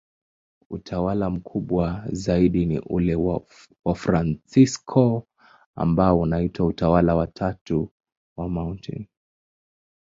[0.69, 3.41] Utawa mkubwa zaidi ni ule wa
[3.85, 5.27] Wafransisko,
[5.75, 7.91] ambao unaitwa Utawa wa Tatu
[8.37, 9.07] wa Mt.